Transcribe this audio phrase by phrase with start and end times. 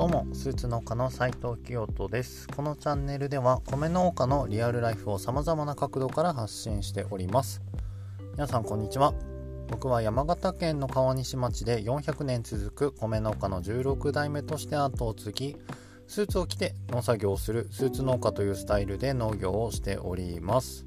[0.00, 2.48] どうもスーツ農家の斉藤清人です。
[2.48, 7.60] このチャンネルでは米農家のリアルライフを様々な角度から発信しております。
[8.32, 9.12] 皆さんこんにちは。
[9.68, 15.56] 僕は山形県の川西町で400年続く米農家の16代目として後を継ぎ
[16.06, 20.86] スーツを着て農作業をするスーツ農家というスタイルで農業をしております。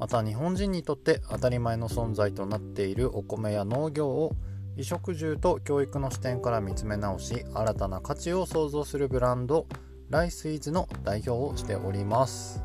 [0.00, 4.32] また日本人にとって当たり前の存在となっているお米や農業を
[4.74, 9.66] 衣食住と教育の視点から見つめ直し新たな価値を創造するブランド
[10.08, 12.62] ライスイーズの代表をしております。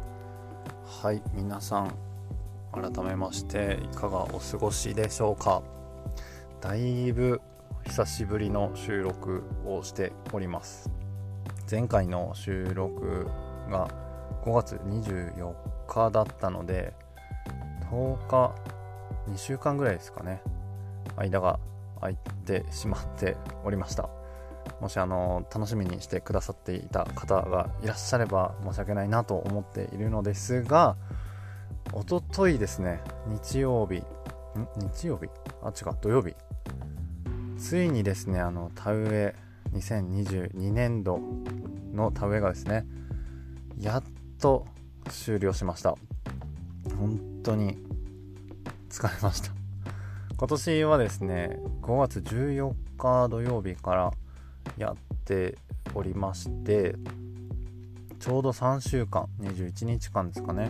[0.86, 1.94] はい皆さん
[2.72, 5.62] 改めましていかがお過ごしでしょうか。
[6.62, 7.42] だいぶ
[7.86, 10.90] 久しぶりの収録をしております。
[11.70, 13.28] 前回の収録
[13.70, 13.90] が
[14.46, 15.54] 5月24
[15.88, 16.94] 日だったので
[17.92, 18.56] 10日
[19.30, 20.42] 2週間ぐらいですかね。
[21.18, 21.60] 間が
[22.02, 24.10] 空いてしまっておりました。
[24.81, 30.98] もしあの楽しみにしてくださっていた方がいらっしゃれば申し訳ないなと思っているのですが
[31.94, 34.03] おとといですね日曜日ん？
[34.78, 35.30] 日曜日？
[35.64, 36.36] あ違う土曜日。
[37.58, 39.36] ついにですねあの田植え
[39.73, 41.20] 2022年度
[41.94, 42.86] の田植えがですね
[43.80, 44.03] やっ
[44.40, 44.68] と
[45.09, 45.95] 終了しました。
[47.00, 47.78] 本当に
[48.90, 49.56] 疲れました。
[50.38, 54.12] 今年はですね5月14日土曜日から
[54.78, 55.58] やって
[55.96, 56.96] おりまして
[58.20, 60.70] ちょうど3週間21日間ですかね。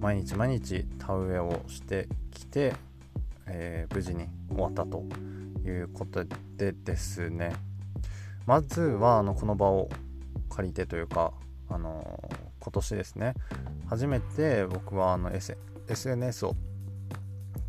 [0.00, 2.74] 毎日毎日田植えをしてきて、
[3.46, 5.04] えー、無事に終わったと
[5.64, 6.24] いうこと
[6.56, 7.52] でですね。
[8.46, 9.90] まずはあのこの場を
[10.48, 11.32] 借りてというか、
[11.68, 12.20] あの、
[12.58, 13.34] 今年ですね。
[13.86, 15.56] 初めて僕はあの、S、
[15.88, 16.56] SNS を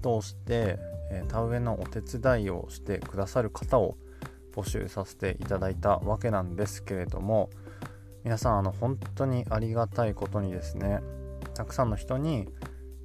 [0.01, 3.97] 通してえ田植えのお手伝いをしてくださる方を
[4.53, 7.49] 募集させていただいたわけなんですけれども
[8.23, 11.01] 皆さんあの本当にありがたいことにですね
[11.55, 12.47] たくさんの人に、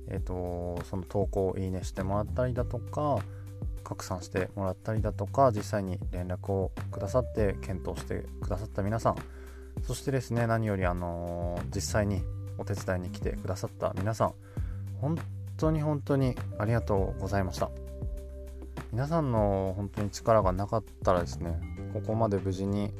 [0.08, 3.18] えーと、その投稿をいいねしてもらったりだとか
[3.82, 9.16] 拡散してもらったりだとか実際に連絡をくださって検討してくださった皆さん
[9.82, 12.22] そしてですね何よりあの、実際に
[12.58, 14.34] お手伝いに来てくださった皆さん
[15.00, 15.16] 本
[15.56, 17.87] 当に本当にありがとうございました。
[18.92, 21.60] 皆さんの本当に力がなかったらですね
[21.92, 22.92] ここまで無事に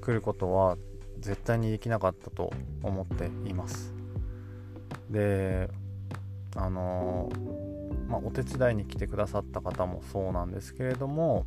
[0.00, 0.76] 来ることは
[1.18, 3.94] 絶対にできなかったと思っています。
[5.10, 5.68] で
[6.56, 7.30] あの
[8.08, 11.46] まあ、お手伝いに来てくださった方もそうなんですけれども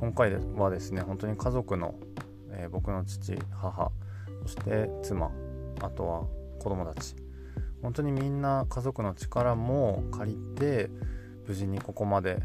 [0.00, 1.94] 今回はですね本当に家族の、
[2.50, 3.92] えー、僕の父母
[4.42, 5.30] そして妻
[5.80, 6.24] あとは
[6.58, 7.14] 子供たち
[7.80, 10.90] 本当にみんな家族の力も借りて
[11.46, 12.42] 無事にここまで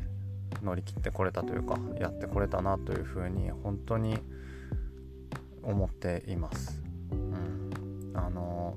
[0.62, 4.18] 乗り切ってこれたというかやってこれたなというふうに本当に
[5.64, 6.82] 思っています。
[7.12, 8.76] うん、あの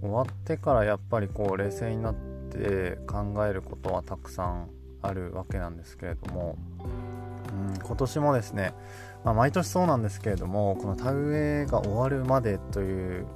[0.00, 4.68] 終わってからやっぱりこう冷静になって考えることはたくさん
[5.02, 8.74] あるわけなんですけれども、うん、今年もですね、
[9.24, 13.26] まあ、毎年そうなんですけれどもこの田植えが終わるまでという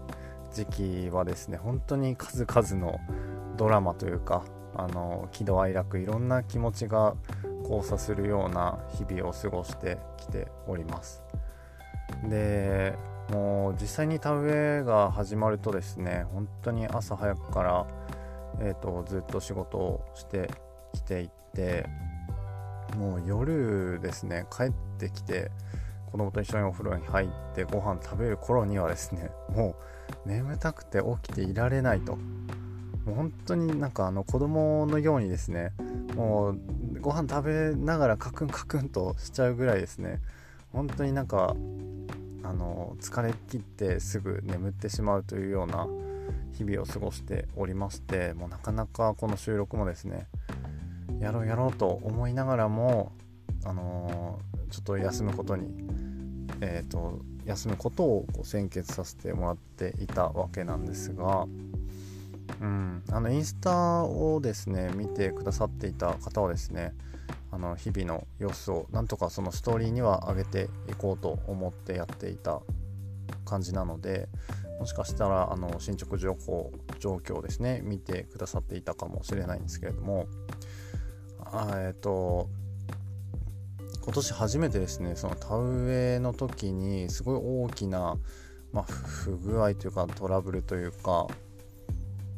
[0.53, 2.99] 時期はですね本当に数々の
[3.57, 4.45] ドラマというか
[4.81, 7.15] あの喜怒哀楽いろんな気持ちが
[7.63, 11.23] 交差するような日々を過ごしてきております。
[12.29, 12.95] で
[13.31, 17.87] もう実際に田植えが始まるとですね本当に朝早くから、
[18.61, 20.51] えーと、ずっと仕事をして
[20.93, 21.87] きていて
[22.97, 25.53] もう夜ですね帰ってきて
[26.11, 29.77] 子供と一緒にお風呂に入ってご飯食べる頃にはですねも
[30.27, 32.19] う眠たくて起きていられないと。
[33.11, 35.73] もう本当になんかあの子供のようにですね
[36.15, 36.61] もう
[37.01, 40.21] ご飯食べながらカクンカクンとしちゃうぐらいですね。
[40.73, 41.57] 本当になんか
[42.45, 45.89] あの疲れ切ってすぐ眠ってしまうというような
[46.53, 50.29] 日々を過ごしておりましてもうなかなかこの収録もですね
[51.19, 53.13] やろうやろうと思いながらも
[53.65, 55.69] あのー、ちょっと休むことに
[56.61, 61.47] えっ、ー、と休むことをこう先決させてもらっていたわけなんですが
[62.61, 66.93] うん、あのインスタをですね見てくださっていた方はですね
[67.51, 72.61] あの日々の様子をなんとかそのストーリーには上げていこうと思ってやっていた
[73.45, 74.29] 感じなので
[74.79, 80.27] もしかしたらあの進捗情報状況ですね見てくださっていたかもしれないんですけれども
[81.41, 82.49] あえっ、ー、と
[84.03, 88.17] 今年初めてですねその田植えの時にすごい大きな、
[88.73, 91.27] まあ、不具合というかトラブルというか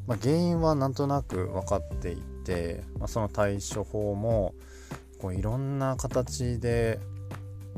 [0.06, 4.54] まあ、原因はなんとなく分かっていて、まあ、その対処法も
[5.18, 6.98] こういろんな形で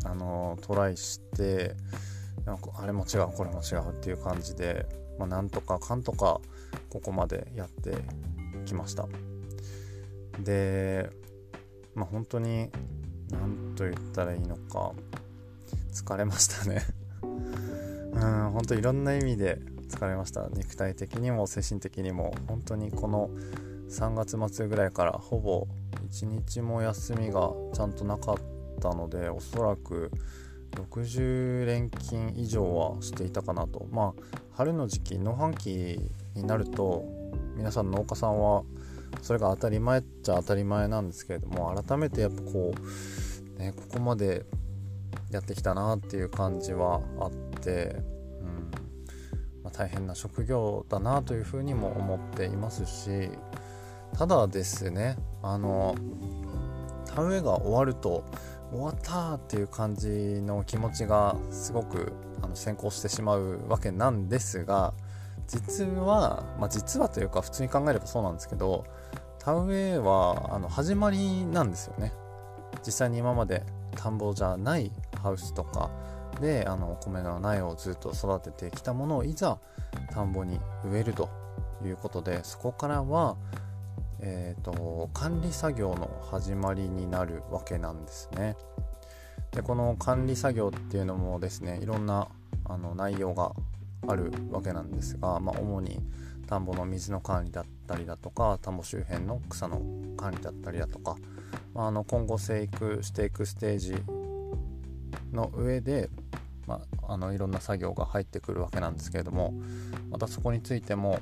[0.05, 1.75] あのトライして
[2.47, 4.87] なんかあれも違うこれも違うっていう感じで、
[5.19, 6.41] まあ、なんとかかんとか
[6.91, 7.97] ここまでやって
[8.65, 9.07] きました。
[10.41, 11.11] で
[11.95, 12.71] まあ本当に
[13.31, 14.93] 何と言ったらいいのか
[15.93, 16.83] 疲れましたね。
[17.23, 19.59] うん本当いろんな意味で
[19.95, 20.49] 疲れました。
[20.51, 22.35] 肉体的にも精神的にも。
[22.49, 23.31] 本当にこの
[23.89, 25.69] 3月末ぐらいからほぼ
[26.11, 28.37] 1日も休みがちゃんとなかっ
[28.81, 30.11] たのでおそらく
[30.73, 33.87] 60連勤以上はしていたかなと。
[33.93, 35.99] まあ春の時期農繁期
[36.35, 37.05] になると
[37.57, 38.65] 皆さん農家さんは
[39.23, 42.75] それが当たり前っちゃ当たり前なんですけれども改めてやっぱこ
[43.57, 44.45] う、ね、ここまで
[45.31, 47.31] やってきたなっていう感じはあっ
[47.61, 48.14] て、
[49.65, 53.31] まあ、大変な職業だなというふうにも思っていますし
[54.17, 55.97] ただですねあの
[57.07, 58.25] 田植えが終わると
[58.71, 60.09] 終わったっていう感じ
[60.43, 62.13] の気持ちがすごく
[62.43, 64.93] あの先行してしまうわけなんですが
[65.47, 68.85] 実は、まあ、実はというか普通に考えればそうなんですけど
[69.39, 72.15] 田植えはあの始まりなんですよね。
[72.85, 73.63] 実際に今まで
[73.95, 74.91] 田んぼじゃない
[75.23, 75.91] ハウスとか
[76.41, 79.59] であのお米の苗をずっと育ててきたものをいざ
[80.13, 81.29] 田んぼに植えると
[81.85, 83.37] いうことでそこからは
[84.27, 88.57] えーと、管理作業の始まりになるわけなんですね。
[89.51, 92.29] でこの管理作業っていうのもですねいろんな
[92.65, 93.53] あの内容が
[94.09, 96.01] あるわけなんですが、まあ、主に
[96.47, 99.81] 田んぼの水の管理だったりだとか田んぼ周辺の草の
[100.17, 101.17] 管理だったりだとか、
[101.75, 103.95] まあ、あの今後生育していくステージ
[105.33, 106.09] の上で、
[107.09, 109.55] あ、のいろんな作業が入ってくるわけなんですけれども
[110.11, 111.21] またそこについても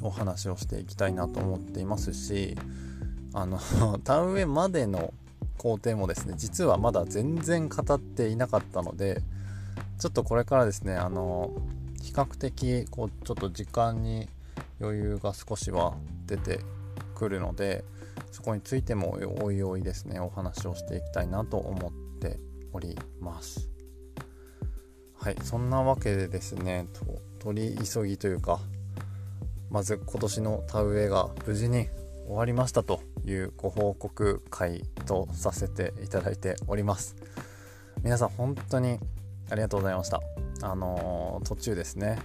[0.00, 2.56] お話をしていきたいなと思っていますし
[3.32, 3.58] あの
[4.04, 5.12] 田植えまでの
[5.56, 9.22] 工程もですね実はまだ全然語っていなかったので
[9.98, 11.50] ちょっとこれからですねあの
[12.02, 14.28] 比較的こうちょっと時間に
[14.80, 15.96] 余裕が少しは
[16.26, 16.60] 出て
[17.16, 17.84] くるので
[18.30, 22.38] そこについてもおいおいですねお話をしていきたいなと思って
[22.72, 23.77] おります。
[25.20, 26.86] はいそんなわけでですね
[27.40, 28.60] 取り急ぎというか
[29.70, 31.88] まず今年の田植えが無事に
[32.26, 37.16] 終わりましたというご報告会とさせていただいております。
[38.02, 38.98] 皆さん本当に
[39.50, 40.20] ありがとうございました。
[40.62, 42.18] あのー、途中ですね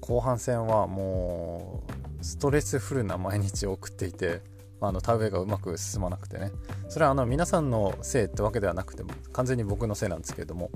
[0.00, 1.82] 後半戦はも
[2.20, 4.42] うストレスフルな毎日を送っていて
[4.80, 6.50] あの田植えがうまく進まなくてね。
[6.88, 10.70] それはあの皆さんのせいってわけではなくても完全に僕のせいなんですけれども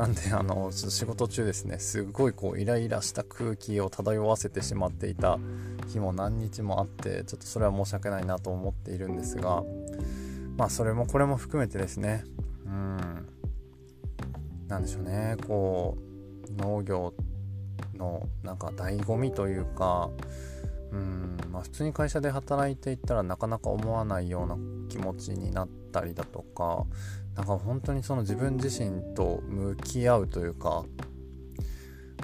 [0.00, 5.38] なんであの仕事中ですねすごいこうイライラした空気を漂わせてしまっていた
[5.88, 9.62] 日も何日もあってちょっとそれは申し訳ないなと思っているんですが
[10.56, 12.24] まあそれもこれも含めてですね
[12.64, 13.28] うん
[14.68, 15.98] 何でしょうねこ
[16.48, 17.12] う農業
[17.94, 20.08] のなんか醍醐味というか
[20.92, 24.56] うんまあ、普通に会社で働いていったらなかなか思わないような
[24.88, 26.84] 気持ちになったりだとか
[27.34, 30.84] なんか本当にその自分自身と向き合うというか、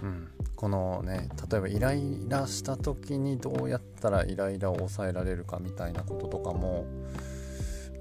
[0.02, 6.86] うん、このね例えばイライラした時にどうやったらイライラを抑えられるかみたいなこととかも、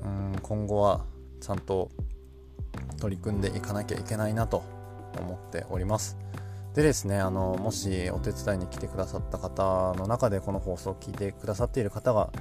[0.01, 1.05] うん、今後は
[1.41, 1.91] ちゃんと
[2.99, 4.63] 取り組んでいかなきゃいけないなと
[5.19, 6.17] 思っております。
[6.73, 12.31] でですねあのもしお手伝いに来てくださった方の中でこの放送を聞いてくださっている方が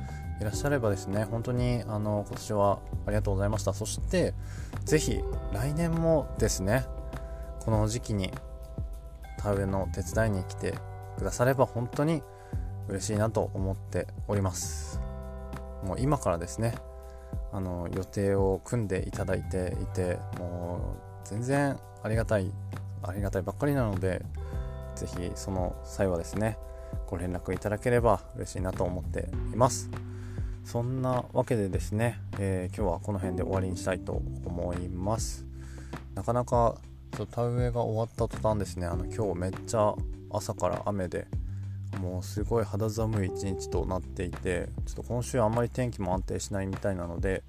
[0.40, 3.72] いらっしゃればですね本当にあの今年はありがとうございました。
[3.72, 4.34] そして
[4.84, 5.20] 是非
[5.52, 6.84] 来年もですね
[7.60, 8.30] この時期に
[9.38, 10.74] 田植えの手伝いに来て
[11.18, 12.22] くだされば本当に
[12.88, 15.00] 嬉しいなと思っております。
[15.84, 16.74] もう今からですね
[17.52, 22.52] あの予定を組んでいただいていてもう全然ありがたい
[23.02, 24.22] ありがたいばっかりなので
[24.96, 26.58] 是非その際はですね
[27.06, 29.90] ご連絡いただければ嬉しいなと思っています。
[30.64, 35.46] そんなわけでですね、えー、今日はこの辺で終わりにしたいと思います
[36.14, 36.76] なかなか
[37.30, 39.94] 田植えが終わった途端ですねあの今日めっちゃ
[40.30, 41.26] 朝から雨で
[42.00, 47.44] もうすごい肌寒い一日となっていてちょっと今週あんまり天気も安定しないみたいなので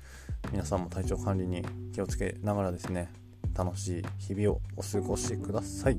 [0.51, 3.10] 皆さんも体調管理に気をつけながらですね
[3.57, 5.98] 楽しい日々をお過ごしください。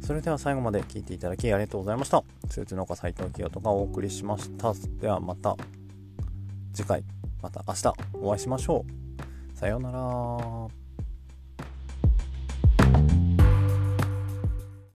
[0.00, 2.22] それでは最後まで聞いていただきありがとうございました。
[2.48, 4.72] スーツ農家斉藤清人がお送りしました。
[5.00, 5.56] ではまた
[6.72, 7.04] 次回、
[7.42, 8.84] また明日お会いしましょ
[9.54, 9.56] う。
[9.58, 10.79] さようなら。